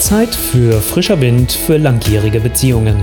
Zeit 0.00 0.34
für 0.34 0.80
frischer 0.80 1.20
Wind 1.20 1.52
für 1.52 1.76
langjährige 1.76 2.40
Beziehungen. 2.40 2.96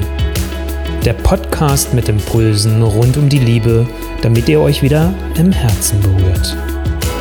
Der 1.06 1.14
Podcast 1.14 1.94
mit 1.94 2.10
Impulsen 2.10 2.82
rund 2.82 3.18
um 3.18 3.30
die 3.30 3.38
Liebe, 3.38 3.88
damit 4.24 4.50
ihr 4.50 4.60
euch 4.60 4.82
wieder 4.82 5.14
im 5.38 5.52
Herzen 5.52 6.02
berührt. 6.02 6.58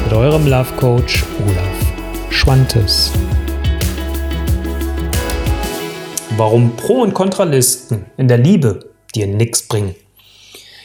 Mit 0.04 0.14
eurem 0.14 0.46
Love 0.46 0.72
Coach 0.78 1.24
Olaf 1.44 2.30
Schwantes. 2.30 3.12
Warum 6.38 6.74
Pro- 6.76 7.02
und 7.02 7.12
Kontralisten 7.12 8.06
in 8.16 8.28
der 8.28 8.38
Liebe 8.38 8.90
dir 9.14 9.26
nichts 9.26 9.62
bringen. 9.62 9.94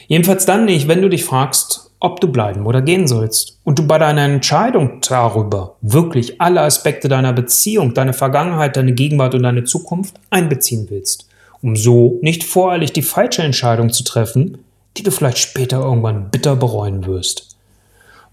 Jedenfalls 0.10 0.46
dann 0.46 0.66
nicht, 0.66 0.90
wenn 0.90 1.02
du 1.02 1.08
dich 1.08 1.24
fragst, 1.24 1.61
ob 2.02 2.20
du 2.20 2.28
bleiben 2.28 2.66
oder 2.66 2.82
gehen 2.82 3.08
sollst. 3.08 3.60
Und 3.64 3.80
du 3.80 3.88
bei 3.88 3.98
deiner 3.98 4.24
Entscheidung 4.24 5.00
darüber 5.08 5.76
wirklich 5.82 6.42
alle 6.42 6.62
Aspekte 6.62 7.08
deiner 7.08 7.32
Beziehung, 7.32 7.94
deine 7.94 8.14
Vergangenheit, 8.14 8.76
deine 8.76 8.94
Gegenwart 8.94 9.36
und 9.36 9.44
deine 9.44 9.64
Zukunft 9.64 10.16
einbeziehen 10.30 10.88
willst, 10.90 11.28
um 11.62 11.76
so 11.76 12.20
nicht 12.22 12.44
voreilig 12.44 12.92
die 12.92 13.04
falsche 13.04 13.44
Entscheidung 13.44 13.92
zu 13.92 14.04
treffen, 14.04 14.58
die 14.98 15.04
du 15.04 15.12
vielleicht 15.12 15.38
später 15.38 15.80
irgendwann 15.80 16.30
bitter 16.32 16.56
bereuen 16.56 17.06
wirst. 17.06 17.56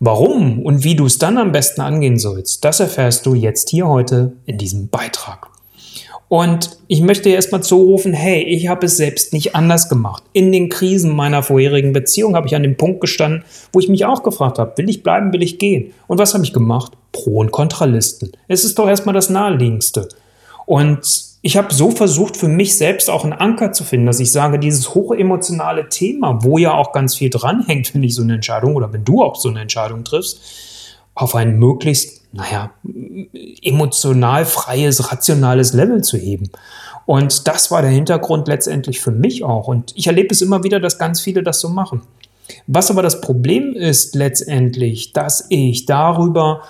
Warum 0.00 0.60
und 0.62 0.84
wie 0.84 0.96
du 0.96 1.06
es 1.06 1.18
dann 1.18 1.38
am 1.38 1.52
besten 1.52 1.80
angehen 1.80 2.18
sollst, 2.18 2.64
das 2.64 2.80
erfährst 2.80 3.26
du 3.26 3.34
jetzt 3.34 3.68
hier 3.68 3.86
heute 3.86 4.32
in 4.46 4.56
diesem 4.56 4.88
Beitrag. 4.88 5.48
Und 6.28 6.76
ich 6.88 7.00
möchte 7.00 7.30
erstmal 7.30 7.62
zurufen, 7.62 8.12
hey, 8.12 8.42
ich 8.42 8.68
habe 8.68 8.86
es 8.86 8.98
selbst 8.98 9.32
nicht 9.32 9.56
anders 9.56 9.88
gemacht. 9.88 10.22
In 10.34 10.52
den 10.52 10.68
Krisen 10.68 11.16
meiner 11.16 11.42
vorherigen 11.42 11.94
Beziehung 11.94 12.36
habe 12.36 12.46
ich 12.46 12.54
an 12.54 12.62
dem 12.62 12.76
Punkt 12.76 13.00
gestanden, 13.00 13.44
wo 13.72 13.80
ich 13.80 13.88
mich 13.88 14.04
auch 14.04 14.22
gefragt 14.22 14.58
habe, 14.58 14.76
will 14.76 14.90
ich 14.90 15.02
bleiben, 15.02 15.32
will 15.32 15.42
ich 15.42 15.58
gehen? 15.58 15.92
Und 16.06 16.18
was 16.18 16.34
habe 16.34 16.44
ich 16.44 16.52
gemacht? 16.52 16.92
Pro- 17.12 17.38
und 17.38 17.50
Kontralisten. 17.50 18.32
Es 18.46 18.64
ist 18.64 18.78
doch 18.78 18.88
erstmal 18.88 19.14
das 19.14 19.30
Naheliegendste. 19.30 20.08
Und 20.66 21.28
ich 21.40 21.56
habe 21.56 21.72
so 21.72 21.90
versucht, 21.90 22.36
für 22.36 22.48
mich 22.48 22.76
selbst 22.76 23.08
auch 23.08 23.24
einen 23.24 23.32
Anker 23.32 23.72
zu 23.72 23.84
finden, 23.84 24.06
dass 24.06 24.20
ich 24.20 24.30
sage, 24.30 24.58
dieses 24.58 24.94
hochemotionale 24.94 25.88
Thema, 25.88 26.40
wo 26.42 26.58
ja 26.58 26.74
auch 26.74 26.92
ganz 26.92 27.14
viel 27.14 27.30
dranhängt, 27.30 27.94
wenn 27.94 28.02
ich 28.02 28.14
so 28.14 28.22
eine 28.22 28.34
Entscheidung 28.34 28.76
oder 28.76 28.92
wenn 28.92 29.04
du 29.04 29.22
auch 29.22 29.36
so 29.36 29.48
eine 29.48 29.60
Entscheidung 29.60 30.04
triffst, 30.04 30.40
auf 31.14 31.34
ein 31.34 31.58
möglichst, 31.58 32.17
naja, 32.32 32.70
emotional 33.62 34.44
freies, 34.44 35.10
rationales 35.10 35.72
Level 35.72 36.02
zu 36.02 36.16
heben. 36.16 36.50
Und 37.06 37.48
das 37.48 37.70
war 37.70 37.80
der 37.80 37.90
Hintergrund 37.90 38.48
letztendlich 38.48 39.00
für 39.00 39.10
mich 39.10 39.42
auch. 39.42 39.66
Und 39.68 39.92
ich 39.96 40.06
erlebe 40.06 40.28
es 40.30 40.42
immer 40.42 40.62
wieder, 40.62 40.78
dass 40.78 40.98
ganz 40.98 41.20
viele 41.20 41.42
das 41.42 41.60
so 41.60 41.68
machen. 41.68 42.02
Was 42.66 42.90
aber 42.90 43.02
das 43.02 43.20
Problem 43.20 43.72
ist 43.72 44.14
letztendlich, 44.14 45.12
dass 45.12 45.46
ich 45.48 45.86
darüber 45.86 46.62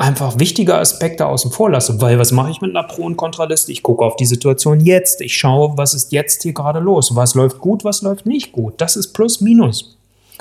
einfach 0.00 0.38
wichtige 0.38 0.76
Aspekte 0.76 1.26
außen 1.26 1.50
vor 1.50 1.70
lasse. 1.70 2.00
Weil 2.00 2.18
was 2.18 2.32
mache 2.32 2.50
ich 2.50 2.60
mit 2.60 2.70
einer 2.70 2.86
Pro- 2.86 3.04
und 3.04 3.16
Kontraliste? 3.16 3.70
Ich 3.70 3.82
gucke 3.82 4.04
auf 4.04 4.16
die 4.16 4.24
Situation 4.24 4.80
jetzt. 4.80 5.20
Ich 5.20 5.36
schaue, 5.36 5.76
was 5.76 5.92
ist 5.92 6.10
jetzt 6.12 6.42
hier 6.42 6.54
gerade 6.54 6.80
los? 6.80 7.14
Was 7.16 7.34
läuft 7.34 7.58
gut, 7.58 7.84
was 7.84 8.00
läuft 8.02 8.26
nicht 8.26 8.52
gut? 8.52 8.74
Das 8.78 8.96
ist 8.96 9.08
Plus, 9.08 9.40
Minus. 9.40 9.98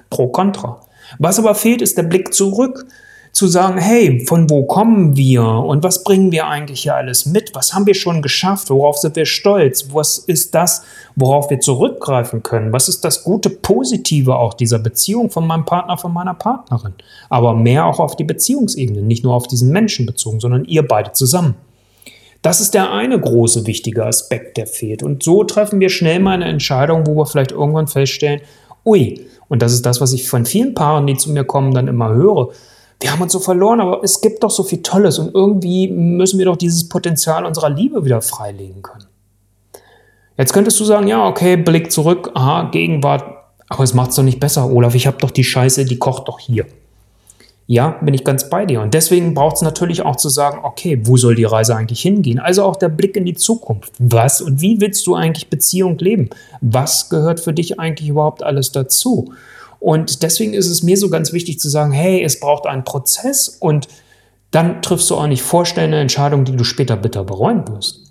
Pro, 0.09 0.29
Contra. 0.29 0.81
Was 1.17 1.39
aber 1.39 1.55
fehlt, 1.55 1.81
ist 1.81 1.97
der 1.97 2.03
Blick 2.03 2.33
zurück 2.33 2.85
zu 3.31 3.47
sagen, 3.47 3.77
hey, 3.77 4.25
von 4.25 4.49
wo 4.49 4.63
kommen 4.63 5.15
wir 5.15 5.43
und 5.43 5.83
was 5.83 6.03
bringen 6.03 6.31
wir 6.31 6.47
eigentlich 6.47 6.81
hier 6.81 6.95
alles 6.95 7.25
mit? 7.25 7.51
Was 7.53 7.73
haben 7.73 7.85
wir 7.85 7.93
schon 7.93 8.21
geschafft? 8.21 8.69
Worauf 8.69 8.97
sind 8.97 9.15
wir 9.15 9.25
stolz? 9.25 9.87
Was 9.93 10.17
ist 10.17 10.55
das, 10.55 10.83
worauf 11.15 11.49
wir 11.49 11.59
zurückgreifen 11.59 12.43
können? 12.43 12.73
Was 12.73 12.89
ist 12.89 13.05
das 13.05 13.23
gute 13.23 13.49
Positive 13.49 14.35
auch 14.35 14.53
dieser 14.53 14.79
Beziehung 14.79 15.29
von 15.29 15.45
meinem 15.45 15.65
Partner, 15.65 15.97
von 15.97 16.13
meiner 16.13 16.33
Partnerin? 16.33 16.93
Aber 17.29 17.53
mehr 17.53 17.85
auch 17.85 17.99
auf 17.99 18.15
die 18.15 18.23
Beziehungsebene, 18.23 19.01
nicht 19.01 19.23
nur 19.23 19.35
auf 19.35 19.47
diesen 19.47 19.71
Menschen 19.71 20.05
bezogen, 20.05 20.39
sondern 20.39 20.65
ihr 20.65 20.87
beide 20.87 21.11
zusammen. 21.11 21.55
Das 22.41 22.61
ist 22.61 22.73
der 22.73 22.91
eine 22.91 23.19
große 23.19 23.67
wichtige 23.67 24.05
Aspekt, 24.05 24.57
der 24.57 24.65
fehlt. 24.65 25.03
Und 25.03 25.23
so 25.23 25.43
treffen 25.43 25.79
wir 25.79 25.89
schnell 25.89 26.19
mal 26.19 26.31
eine 26.31 26.45
Entscheidung, 26.45 27.05
wo 27.05 27.15
wir 27.15 27.25
vielleicht 27.25 27.51
irgendwann 27.51 27.87
feststellen, 27.87 28.41
ui, 28.85 29.25
und 29.49 29.61
das 29.61 29.73
ist 29.73 29.85
das, 29.85 29.99
was 29.99 30.13
ich 30.13 30.29
von 30.29 30.45
vielen 30.45 30.73
Paaren, 30.73 31.05
die 31.05 31.17
zu 31.17 31.31
mir 31.31 31.43
kommen, 31.43 31.73
dann 31.73 31.87
immer 31.87 32.13
höre 32.13 32.49
wir 33.01 33.11
haben 33.11 33.21
uns 33.21 33.31
so 33.31 33.39
verloren, 33.39 33.79
aber 33.79 34.03
es 34.03 34.19
gibt 34.21 34.43
doch 34.43 34.51
so 34.51 34.63
viel 34.63 34.81
Tolles 34.81 35.19
und 35.19 35.33
irgendwie 35.33 35.87
müssen 35.87 36.37
wir 36.37 36.45
doch 36.45 36.57
dieses 36.57 36.89
Potenzial 36.89 37.45
unserer 37.45 37.69
Liebe 37.69 38.03
wieder 38.03 38.21
freilegen 38.21 38.81
können. 38.81 39.05
Jetzt 40.37 40.53
könntest 40.53 40.79
du 40.79 40.85
sagen, 40.85 41.07
ja, 41.07 41.25
okay, 41.25 41.57
Blick 41.57 41.91
zurück, 41.91 42.31
aha, 42.33 42.69
Gegenwart, 42.71 43.23
aber 43.69 43.83
es 43.83 43.93
macht 43.93 44.11
es 44.11 44.15
doch 44.15 44.23
nicht 44.23 44.39
besser, 44.39 44.69
Olaf, 44.69 44.95
ich 44.95 45.07
habe 45.07 45.17
doch 45.17 45.31
die 45.31 45.43
Scheiße, 45.43 45.85
die 45.85 45.99
kocht 45.99 46.27
doch 46.27 46.39
hier. 46.39 46.65
Ja, 47.71 47.99
bin 48.01 48.15
ich 48.15 48.23
ganz 48.23 48.49
bei 48.49 48.65
dir. 48.65 48.81
Und 48.81 48.95
deswegen 48.95 49.35
braucht 49.35 49.57
es 49.57 49.61
natürlich 49.61 50.01
auch 50.01 50.15
zu 50.15 50.27
sagen, 50.27 50.61
okay, 50.63 51.01
wo 51.03 51.17
soll 51.17 51.35
die 51.35 51.43
Reise 51.43 51.75
eigentlich 51.75 52.01
hingehen? 52.01 52.39
Also 52.39 52.63
auch 52.63 52.75
der 52.75 52.89
Blick 52.89 53.15
in 53.15 53.25
die 53.25 53.35
Zukunft. 53.35 53.93
Was 53.99 54.41
und 54.41 54.59
wie 54.59 54.81
willst 54.81 55.05
du 55.05 55.13
eigentlich 55.13 55.51
Beziehung 55.51 55.99
leben? 55.99 56.31
Was 56.61 57.09
gehört 57.09 57.39
für 57.39 57.53
dich 57.53 57.79
eigentlich 57.79 58.09
überhaupt 58.09 58.41
alles 58.41 58.71
dazu? 58.71 59.33
Und 59.79 60.23
deswegen 60.23 60.53
ist 60.53 60.67
es 60.67 60.83
mir 60.83 60.97
so 60.97 61.09
ganz 61.09 61.31
wichtig 61.33 61.59
zu 61.59 61.69
sagen, 61.69 61.91
hey, 61.91 62.23
es 62.23 62.39
braucht 62.39 62.65
einen 62.65 62.83
Prozess 62.83 63.47
und 63.47 63.87
dann 64.51 64.81
triffst 64.81 65.09
du 65.09 65.15
auch 65.15 65.27
nicht 65.27 65.43
vorstellende 65.43 65.99
Entscheidungen, 65.99 66.45
die 66.45 66.55
du 66.55 66.63
später 66.63 66.97
bitter 66.97 67.23
bereuen 67.23 67.67
wirst. 67.67 68.09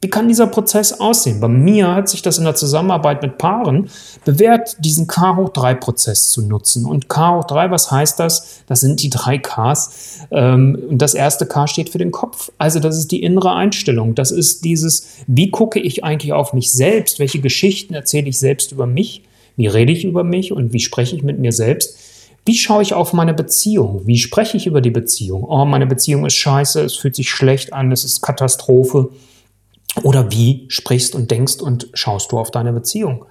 Wie 0.00 0.08
kann 0.08 0.28
dieser 0.28 0.46
Prozess 0.46 1.00
aussehen? 1.00 1.40
Bei 1.40 1.48
mir 1.48 1.92
hat 1.92 2.08
sich 2.08 2.22
das 2.22 2.38
in 2.38 2.44
der 2.44 2.54
Zusammenarbeit 2.54 3.20
mit 3.20 3.36
Paaren 3.36 3.90
bewährt, 4.24 4.76
diesen 4.78 5.08
K 5.08 5.34
hoch 5.34 5.48
3 5.48 5.74
Prozess 5.74 6.30
zu 6.30 6.42
nutzen. 6.42 6.84
Und 6.84 7.08
K 7.08 7.36
hoch 7.36 7.44
3, 7.44 7.72
was 7.72 7.90
heißt 7.90 8.20
das? 8.20 8.60
Das 8.68 8.78
sind 8.78 9.02
die 9.02 9.10
drei 9.10 9.38
Ks. 9.38 10.20
Ähm, 10.30 10.78
und 10.88 11.02
das 11.02 11.14
erste 11.14 11.46
K 11.46 11.66
steht 11.66 11.90
für 11.90 11.98
den 11.98 12.12
Kopf. 12.12 12.52
Also 12.58 12.78
das 12.78 12.96
ist 12.96 13.10
die 13.10 13.24
innere 13.24 13.52
Einstellung. 13.54 14.14
Das 14.14 14.30
ist 14.30 14.64
dieses, 14.64 15.08
wie 15.26 15.50
gucke 15.50 15.80
ich 15.80 16.04
eigentlich 16.04 16.32
auf 16.32 16.52
mich 16.52 16.70
selbst? 16.70 17.18
Welche 17.18 17.40
Geschichten 17.40 17.94
erzähle 17.94 18.28
ich 18.28 18.38
selbst 18.38 18.70
über 18.70 18.86
mich? 18.86 19.24
Wie 19.58 19.66
rede 19.66 19.92
ich 19.92 20.04
über 20.04 20.22
mich 20.22 20.52
und 20.52 20.72
wie 20.72 20.78
spreche 20.78 21.16
ich 21.16 21.24
mit 21.24 21.40
mir 21.40 21.50
selbst? 21.50 21.98
Wie 22.46 22.54
schaue 22.54 22.80
ich 22.80 22.94
auf 22.94 23.12
meine 23.12 23.34
Beziehung? 23.34 24.02
Wie 24.06 24.16
spreche 24.16 24.56
ich 24.56 24.68
über 24.68 24.80
die 24.80 24.92
Beziehung? 24.92 25.42
Oh, 25.42 25.64
meine 25.64 25.88
Beziehung 25.88 26.24
ist 26.24 26.36
scheiße, 26.36 26.80
es 26.80 26.94
fühlt 26.94 27.16
sich 27.16 27.28
schlecht 27.28 27.72
an, 27.72 27.90
es 27.90 28.04
ist 28.04 28.22
Katastrophe. 28.22 29.10
Oder 30.04 30.30
wie 30.30 30.66
sprichst 30.68 31.16
und 31.16 31.32
denkst 31.32 31.60
und 31.60 31.88
schaust 31.92 32.30
du 32.30 32.38
auf 32.38 32.52
deine 32.52 32.72
Beziehung? 32.72 33.24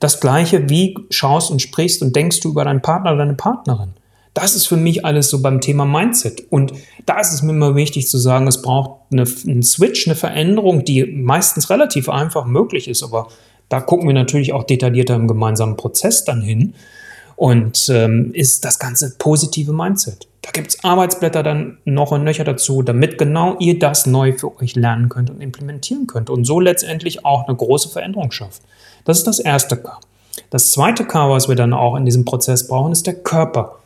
Das 0.00 0.20
gleiche, 0.20 0.68
wie 0.68 0.98
schaust 1.08 1.50
und 1.50 1.62
sprichst 1.62 2.02
und 2.02 2.14
denkst 2.14 2.40
du 2.40 2.50
über 2.50 2.64
deinen 2.64 2.82
Partner 2.82 3.12
oder 3.12 3.24
deine 3.24 3.34
Partnerin? 3.34 3.94
Das 4.34 4.54
ist 4.54 4.66
für 4.66 4.76
mich 4.76 5.06
alles 5.06 5.30
so 5.30 5.40
beim 5.40 5.62
Thema 5.62 5.86
Mindset. 5.86 6.44
Und 6.50 6.74
da 7.06 7.18
ist 7.20 7.32
es 7.32 7.40
mir 7.40 7.52
immer 7.52 7.74
wichtig 7.74 8.06
zu 8.06 8.18
sagen, 8.18 8.46
es 8.46 8.60
braucht 8.60 9.00
eine, 9.10 9.24
einen 9.46 9.62
Switch, 9.62 10.06
eine 10.06 10.14
Veränderung, 10.14 10.84
die 10.84 11.06
meistens 11.06 11.70
relativ 11.70 12.10
einfach 12.10 12.44
möglich 12.44 12.86
ist, 12.86 13.02
aber 13.02 13.28
da 13.70 13.80
gucken 13.80 14.06
wir 14.06 14.14
natürlich 14.14 14.52
auch 14.52 14.64
detaillierter 14.64 15.14
im 15.14 15.26
gemeinsamen 15.26 15.78
Prozess 15.78 16.24
dann 16.24 16.42
hin. 16.42 16.74
Und 17.36 17.88
ähm, 17.88 18.34
ist 18.34 18.66
das 18.66 18.78
ganze 18.78 19.16
positive 19.16 19.72
Mindset. 19.72 20.28
Da 20.42 20.50
gibt 20.50 20.68
es 20.68 20.84
Arbeitsblätter 20.84 21.42
dann 21.42 21.78
noch 21.86 22.10
und 22.10 22.22
nöcher 22.22 22.44
dazu, 22.44 22.82
damit 22.82 23.16
genau 23.16 23.56
ihr 23.58 23.78
das 23.78 24.04
neu 24.04 24.34
für 24.34 24.60
euch 24.60 24.76
lernen 24.76 25.08
könnt 25.08 25.30
und 25.30 25.40
implementieren 25.40 26.06
könnt 26.06 26.28
und 26.28 26.44
so 26.44 26.60
letztendlich 26.60 27.24
auch 27.24 27.48
eine 27.48 27.56
große 27.56 27.88
Veränderung 27.88 28.30
schafft. 28.30 28.60
Das 29.06 29.16
ist 29.16 29.26
das 29.26 29.38
erste 29.38 29.78
K. 29.78 29.98
Das 30.50 30.72
zweite 30.72 31.06
K, 31.06 31.30
was 31.30 31.48
wir 31.48 31.56
dann 31.56 31.72
auch 31.72 31.96
in 31.96 32.04
diesem 32.04 32.26
Prozess 32.26 32.68
brauchen, 32.68 32.92
ist 32.92 33.06
der 33.06 33.14
Körper. 33.14 33.76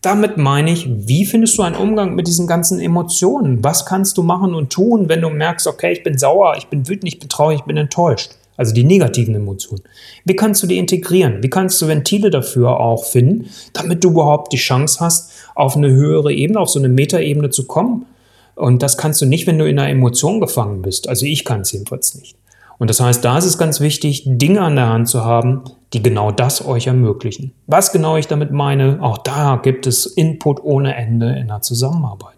Damit 0.00 0.36
meine 0.36 0.72
ich, 0.72 0.88
wie 0.88 1.24
findest 1.24 1.56
du 1.56 1.62
einen 1.62 1.76
Umgang 1.76 2.16
mit 2.16 2.26
diesen 2.26 2.48
ganzen 2.48 2.80
Emotionen? 2.80 3.62
Was 3.62 3.86
kannst 3.86 4.18
du 4.18 4.24
machen 4.24 4.54
und 4.54 4.72
tun, 4.72 5.08
wenn 5.08 5.20
du 5.20 5.30
merkst, 5.30 5.68
okay, 5.68 5.92
ich 5.92 6.02
bin 6.02 6.18
sauer, 6.18 6.56
ich 6.58 6.66
bin 6.66 6.88
wütend, 6.88 7.06
ich 7.06 7.20
bin 7.20 7.28
traurig, 7.28 7.60
ich 7.60 7.64
bin 7.64 7.76
enttäuscht? 7.76 8.32
Also 8.56 8.74
die 8.74 8.84
negativen 8.84 9.34
Emotionen. 9.34 9.82
Wie 10.24 10.36
kannst 10.36 10.62
du 10.62 10.66
die 10.66 10.78
integrieren? 10.78 11.42
Wie 11.42 11.50
kannst 11.50 11.80
du 11.82 11.88
Ventile 11.88 12.30
dafür 12.30 12.80
auch 12.80 13.04
finden, 13.04 13.50
damit 13.72 14.04
du 14.04 14.10
überhaupt 14.10 14.52
die 14.52 14.58
Chance 14.58 15.00
hast, 15.00 15.32
auf 15.54 15.76
eine 15.76 15.90
höhere 15.90 16.32
Ebene, 16.32 16.60
auf 16.60 16.70
so 16.70 16.78
eine 16.78 16.88
Metaebene 16.88 17.50
zu 17.50 17.66
kommen? 17.66 18.06
Und 18.54 18.82
das 18.82 18.96
kannst 18.96 19.20
du 19.20 19.26
nicht, 19.26 19.46
wenn 19.46 19.58
du 19.58 19.68
in 19.68 19.78
einer 19.78 19.90
Emotion 19.90 20.40
gefangen 20.40 20.82
bist. 20.82 21.08
Also 21.08 21.26
ich 21.26 21.44
kann 21.44 21.62
es 21.62 21.72
jedenfalls 21.72 22.14
nicht. 22.14 22.36
Und 22.78 22.90
das 22.90 23.00
heißt, 23.00 23.24
da 23.24 23.38
ist 23.38 23.44
es 23.44 23.58
ganz 23.58 23.80
wichtig, 23.80 24.24
Dinge 24.26 24.60
an 24.60 24.76
der 24.76 24.88
Hand 24.88 25.08
zu 25.08 25.24
haben, 25.24 25.62
die 25.92 26.02
genau 26.02 26.30
das 26.32 26.64
euch 26.64 26.86
ermöglichen. 26.86 27.52
Was 27.66 27.92
genau 27.92 28.16
ich 28.16 28.26
damit 28.26 28.50
meine, 28.50 28.98
auch 29.00 29.18
da 29.18 29.60
gibt 29.62 29.86
es 29.86 30.06
Input 30.06 30.62
ohne 30.62 30.94
Ende 30.96 31.36
in 31.38 31.48
der 31.48 31.62
Zusammenarbeit. 31.62 32.34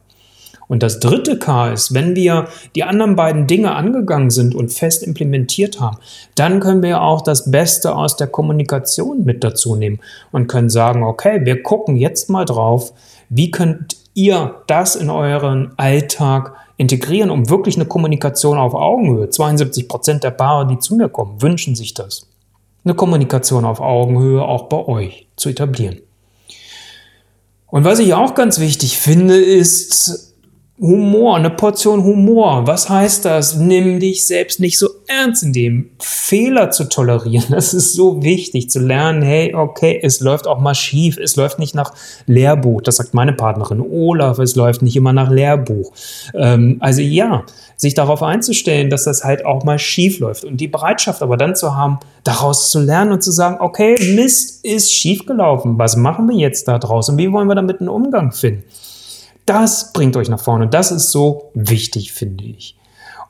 Und 0.69 0.83
das 0.83 0.99
dritte 0.99 1.39
K 1.39 1.73
ist, 1.73 1.95
wenn 1.95 2.17
wir 2.17 2.49
die 2.75 2.83
anderen 2.83 3.15
beiden 3.15 3.47
Dinge 3.47 3.75
angegangen 3.75 4.31
sind 4.31 4.55
und 4.55 4.73
fest 4.73 5.03
implementiert 5.03 5.81
haben, 5.81 5.99
dann 6.35 6.61
können 6.61 6.83
wir 6.83 7.03
auch 7.03 7.23
das 7.23 7.51
Beste 7.51 7.95
aus 7.95 8.17
der 8.17 8.27
Kommunikation 8.27 9.25
mit 9.25 9.45
dazu 9.45 9.77
nehmen 9.77 10.01
und 10.33 10.49
können 10.49 10.71
sagen, 10.71 11.05
okay, 11.05 11.45
wir 11.45 11.63
gucken 11.63 11.97
jetzt 11.97 12.31
mal 12.31 12.45
drauf, 12.45 12.93
wie 13.29 13.51
könnt 13.51 13.97
ihr 14.15 14.63
das 14.67 14.97
in 14.97 15.11
euren 15.11 15.73
Alltag 15.77 16.55
integrieren, 16.79 17.31
um 17.31 17.49
wirklich 17.49 17.77
eine 17.77 17.87
Kommunikation 17.87 18.59
auf 18.59 18.75
Augenhöhe. 18.75 19.31
72 19.31 19.89
Prozent 19.89 20.25
der 20.25 20.31
Paare, 20.31 20.67
die 20.67 20.79
zu 20.79 20.95
mir 20.97 21.09
kommen, 21.09 21.41
wünschen 21.41 21.75
sich 21.75 21.95
das. 21.95 22.27
Eine 22.85 22.95
Kommunikation 22.95 23.65
auf 23.65 23.81
Augenhöhe 23.81 24.43
auch 24.43 24.65
bei 24.65 24.87
euch 24.87 25.27
zu 25.37 25.49
etablieren. 25.49 26.01
Und 27.69 27.85
was 27.85 27.99
ich 27.99 28.15
auch 28.15 28.35
ganz 28.35 28.61
wichtig 28.61 28.99
finde, 28.99 29.37
ist, 29.37 30.26
Humor, 30.79 31.37
eine 31.37 31.49
Portion 31.49 32.05
Humor. 32.05 32.67
Was 32.67 32.91
heißt 32.91 33.25
das? 33.25 33.57
Nimm 33.57 33.99
dich 33.99 34.27
selbst 34.27 34.61
nicht 34.61 34.79
so 34.79 34.89
ernst 35.07 35.43
in 35.43 35.55
dem. 35.55 35.91
Fehler 35.99 36.71
zu 36.71 36.85
tolerieren, 36.85 37.47
das 37.51 37.73
ist 37.73 37.95
so 37.95 38.23
wichtig, 38.23 38.69
zu 38.69 38.81
lernen, 38.81 39.23
hey, 39.23 39.55
okay, 39.55 39.99
es 40.03 40.21
läuft 40.21 40.47
auch 40.47 40.61
mal 40.61 40.75
schief, 40.75 41.17
es 41.17 41.37
läuft 41.37 41.59
nicht 41.59 41.75
nach 41.75 41.95
Lehrbuch, 42.27 42.83
das 42.83 42.97
sagt 42.97 43.15
meine 43.15 43.33
Partnerin 43.33 43.81
Olaf, 43.81 44.39
es 44.39 44.55
läuft 44.55 44.83
nicht 44.83 44.97
immer 44.97 45.15
nach 45.15 45.31
Lehrbuch. 45.31 45.93
Ähm, 46.35 46.77
also 46.81 47.01
ja, 47.01 47.45
sich 47.77 47.95
darauf 47.95 48.23
einzustellen, 48.23 48.91
dass 48.91 49.05
das 49.05 49.25
halt 49.25 49.47
auch 49.47 49.65
mal 49.65 49.79
schief 49.79 50.19
läuft 50.19 50.45
und 50.45 50.59
die 50.59 50.69
Bereitschaft 50.69 51.23
aber 51.23 51.39
dann 51.39 51.57
zu 51.57 51.75
haben, 51.75 52.01
daraus 52.23 52.71
zu 52.71 52.81
lernen 52.81 53.13
und 53.13 53.23
zu 53.23 53.33
sagen, 53.33 53.57
okay, 53.61 53.97
Mist 54.15 54.63
ist 54.63 54.93
schief 54.93 55.25
gelaufen, 55.25 55.79
was 55.79 55.97
machen 55.97 56.29
wir 56.29 56.37
jetzt 56.37 56.69
da 56.69 56.79
draußen? 56.79 57.17
Wie 57.17 57.33
wollen 57.33 57.49
wir 57.49 57.55
damit 57.55 57.81
einen 57.81 57.89
Umgang 57.89 58.33
finden? 58.33 58.65
Das 59.47 59.93
bringt 59.93 60.17
euch 60.17 60.29
nach 60.29 60.41
vorne. 60.41 60.69
Das 60.69 60.91
ist 60.91 61.13
so 61.13 61.51
wichtig, 61.55 62.13
finde 62.13 62.45
ich. 62.45 62.77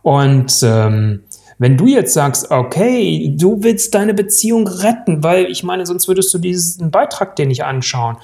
Und 0.03 0.61
ähm, 0.63 1.25
wenn 1.59 1.77
du 1.77 1.87
jetzt 1.87 2.15
sagst, 2.15 2.51
okay, 2.51 3.35
du 3.39 3.63
willst 3.63 3.95
deine 3.95 4.15
Beziehung 4.15 4.67
retten, 4.67 5.23
weil 5.23 5.47
ich 5.47 5.63
meine, 5.63 5.85
sonst 5.85 6.09
würdest 6.09 6.33
du 6.33 6.39
diesen 6.39 6.91
Beitrag 6.91 7.37
dir 7.37 7.47
nicht 7.47 7.65
anschauen. 7.65 8.17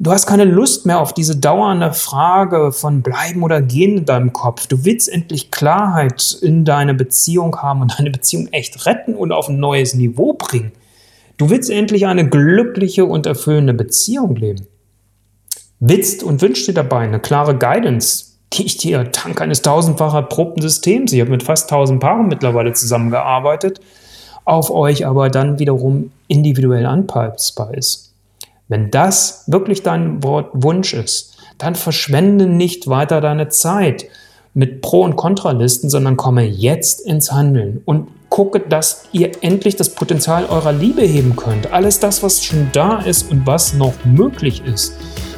Du 0.00 0.10
hast 0.10 0.26
keine 0.26 0.44
Lust 0.44 0.86
mehr 0.86 1.00
auf 1.00 1.12
diese 1.12 1.36
dauernde 1.36 1.92
Frage 1.92 2.72
von 2.72 3.02
bleiben 3.02 3.42
oder 3.42 3.62
gehen 3.62 3.98
in 3.98 4.04
deinem 4.04 4.32
Kopf. 4.32 4.66
Du 4.66 4.84
willst 4.84 5.08
endlich 5.08 5.50
Klarheit 5.50 6.36
in 6.42 6.64
deine 6.64 6.94
Beziehung 6.94 7.56
haben 7.56 7.80
und 7.82 7.98
deine 7.98 8.10
Beziehung 8.10 8.48
echt 8.48 8.86
retten 8.86 9.14
und 9.14 9.32
auf 9.32 9.48
ein 9.48 9.58
neues 9.58 9.94
Niveau 9.94 10.34
bringen. 10.34 10.72
Du 11.36 11.50
willst 11.50 11.70
endlich 11.70 12.06
eine 12.06 12.28
glückliche 12.28 13.06
und 13.06 13.26
erfüllende 13.26 13.74
Beziehung 13.74 14.36
leben 14.36 14.66
willst 15.80 16.22
und 16.22 16.42
wünschst 16.42 16.68
dir 16.68 16.74
dabei 16.74 17.00
eine 17.00 17.20
klare 17.20 17.56
Guidance, 17.56 18.34
die 18.52 18.64
ich 18.66 18.76
dir 18.76 19.04
dank 19.04 19.40
eines 19.40 19.62
tausendfach 19.62 20.14
erprobten 20.14 20.62
Systems, 20.62 21.12
ich 21.12 21.20
habe 21.20 21.30
mit 21.30 21.42
fast 21.42 21.68
tausend 21.68 22.00
Paaren 22.00 22.28
mittlerweile 22.28 22.72
zusammengearbeitet, 22.72 23.80
auf 24.44 24.70
euch 24.70 25.06
aber 25.06 25.30
dann 25.30 25.58
wiederum 25.58 26.12
individuell 26.28 26.86
anpassbar 26.86 27.74
ist. 27.74 28.12
Wenn 28.68 28.90
das 28.90 29.44
wirklich 29.46 29.82
dein 29.82 30.22
Wunsch 30.22 30.94
ist, 30.94 31.36
dann 31.58 31.74
verschwende 31.74 32.46
nicht 32.46 32.88
weiter 32.88 33.20
deine 33.20 33.48
Zeit 33.48 34.06
mit 34.54 34.80
Pro- 34.80 35.02
und 35.02 35.16
Kontralisten, 35.16 35.90
sondern 35.90 36.16
komme 36.16 36.44
jetzt 36.44 37.00
ins 37.00 37.32
Handeln 37.32 37.82
und 37.84 38.08
gucke, 38.28 38.60
dass 38.60 39.04
ihr 39.12 39.30
endlich 39.42 39.76
das 39.76 39.90
Potenzial 39.90 40.46
eurer 40.46 40.72
Liebe 40.72 41.02
heben 41.02 41.36
könnt. 41.36 41.72
Alles 41.72 42.00
das, 42.00 42.22
was 42.22 42.44
schon 42.44 42.68
da 42.72 43.00
ist 43.00 43.30
und 43.30 43.46
was 43.46 43.74
noch 43.74 43.92
möglich 44.04 44.62
ist. 44.64 44.94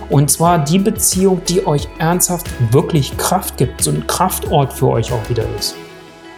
Und 0.09 0.31
zwar 0.31 0.59
die 0.59 0.79
Beziehung, 0.79 1.43
die 1.49 1.67
euch 1.67 1.89
ernsthaft 1.99 2.47
wirklich 2.73 3.17
Kraft 3.17 3.57
gibt, 3.57 3.83
so 3.83 3.91
ein 3.91 4.07
Kraftort 4.07 4.73
für 4.73 4.89
euch 4.89 5.13
auch 5.13 5.29
wieder 5.29 5.45
ist. 5.59 5.75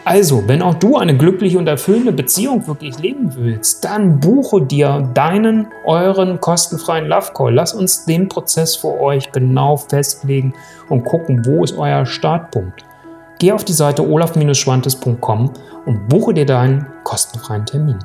Also, 0.05 0.49
wenn 0.49 0.63
auch 0.63 0.73
du 0.73 0.97
eine 0.97 1.15
glückliche 1.15 1.59
und 1.59 1.67
erfüllende 1.67 2.13
Beziehung 2.13 2.67
wirklich 2.67 2.99
leben 2.99 3.35
willst, 3.35 3.85
dann 3.85 4.21
buche 4.21 4.63
dir 4.63 5.11
deinen, 5.13 5.69
euren 5.85 6.41
kostenfreien 6.41 7.09
Love 7.09 7.33
Call. 7.35 7.55
Lass 7.55 7.75
uns 7.75 8.07
den 8.07 8.27
Prozess 8.27 8.75
für 8.75 8.99
euch 8.99 9.31
genau 9.33 9.77
festlegen 9.77 10.55
und 10.89 11.05
gucken, 11.05 11.45
wo 11.45 11.63
ist 11.63 11.77
euer 11.77 12.07
Startpunkt. 12.07 12.87
Geh 13.39 13.53
auf 13.53 13.67
die 13.67 13.75
Seite 13.75 14.03
olaf-schwantes.com 14.09 15.53
und 15.85 16.09
buche 16.09 16.33
dir 16.33 16.47
deinen 16.47 16.87
kostenfreien 17.05 17.67
Termin. 17.67 17.99